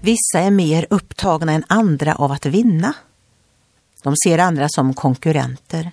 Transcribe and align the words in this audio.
Vissa 0.00 0.40
är 0.40 0.50
mer 0.50 0.86
upptagna 0.90 1.52
än 1.52 1.64
andra 1.66 2.14
av 2.14 2.32
att 2.32 2.46
vinna. 2.46 2.94
De 4.02 4.14
ser 4.24 4.38
andra 4.38 4.68
som 4.68 4.94
konkurrenter. 4.94 5.92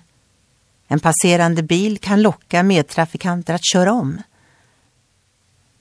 En 0.88 1.00
passerande 1.00 1.62
bil 1.62 1.98
kan 1.98 2.22
locka 2.22 2.62
medtrafikanter 2.62 3.54
att 3.54 3.72
köra 3.72 3.92
om. 3.92 4.22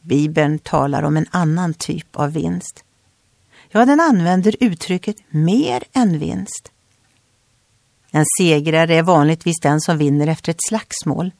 Bibeln 0.02 0.59
talar 0.59 1.04
om 1.04 1.18
en 1.18 1.27
annan 1.32 1.73
typ 1.73 2.16
av 2.16 2.34
vinst. 2.34 2.84
Ja, 3.70 3.86
den 3.86 4.00
använder 4.00 4.55
uttrycket 4.60 5.16
mer 5.30 5.84
än 5.94 6.20
vinst. 6.20 6.71
En 8.12 8.26
segrare 8.40 8.96
är 8.96 9.04
vanligtvis 9.04 9.60
den 9.62 9.82
som 9.82 9.98
vinner 9.98 10.27
efter 10.27 10.52
ett 10.52 10.63
slagsmål. 10.70 11.32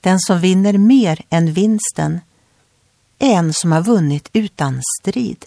Den 0.00 0.20
som 0.20 0.40
vinner 0.40 0.78
mer 0.78 1.22
än 1.30 1.52
vinsten 1.52 2.20
är 3.18 3.34
en 3.34 3.52
som 3.52 3.72
har 3.72 3.82
vunnit 3.82 4.30
utan 4.32 4.82
strid. 5.00 5.46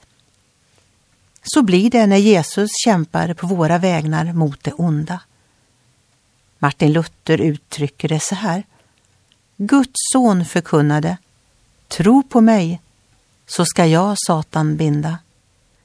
Så 1.44 1.62
blir 1.62 1.90
det 1.90 2.08
när 2.08 2.18
Jesus 2.18 2.70
kämpar 2.86 3.34
på 3.34 3.48
våra 3.48 3.78
vägnar 3.78 4.34
mot 4.34 4.64
det 4.64 4.74
onda. 4.74 5.20
Martin 6.60 6.94
Luther 6.94 7.42
uttrycker 7.42 8.10
det 8.10 8.20
så 8.24 8.36
här. 8.36 8.64
Guds 9.58 10.00
son 10.14 10.46
förkunnade, 10.46 11.18
tro 11.88 12.24
på 12.24 12.42
mig, 12.42 12.82
så 13.48 13.66
ska 13.66 13.86
jag 13.86 14.16
Satan 14.18 14.78
binda. 14.78 15.18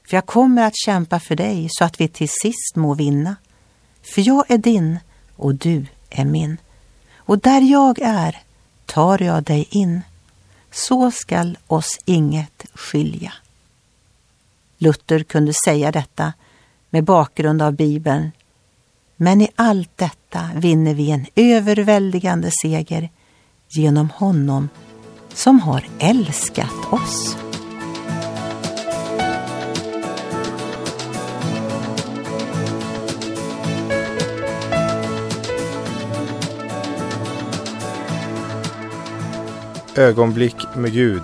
För 0.09 0.17
jag 0.17 0.25
kommer 0.25 0.63
att 0.63 0.77
kämpa 0.77 1.19
för 1.19 1.35
dig 1.35 1.67
så 1.71 1.83
att 1.83 2.01
vi 2.01 2.07
till 2.07 2.29
sist 2.29 2.75
må 2.75 2.93
vinna. 2.93 3.35
För 4.01 4.27
jag 4.27 4.51
är 4.51 4.57
din 4.57 4.99
och 5.35 5.55
du 5.55 5.85
är 6.09 6.25
min. 6.25 6.57
Och 7.15 7.39
där 7.39 7.61
jag 7.61 7.99
är 8.01 8.43
tar 8.85 9.23
jag 9.23 9.43
dig 9.43 9.67
in. 9.69 10.01
Så 10.71 11.11
skall 11.11 11.57
oss 11.67 11.99
inget 12.05 12.65
skilja. 12.73 13.33
Luther 14.81 15.23
kunde 15.23 15.53
säga 15.65 15.91
detta 15.91 16.33
med 16.89 17.03
bakgrund 17.03 17.61
av 17.61 17.73
Bibeln. 17.73 18.31
Men 19.15 19.41
i 19.41 19.49
allt 19.55 19.97
detta 19.97 20.49
vinner 20.55 20.93
vi 20.93 21.11
en 21.11 21.25
överväldigande 21.35 22.51
seger 22.61 23.09
genom 23.69 24.09
honom 24.09 24.69
som 25.33 25.59
har 25.59 25.85
älskat 25.99 26.93
oss. 26.93 27.37
Ögonblick 39.95 40.55
med 40.75 40.93
Gud 40.93 41.23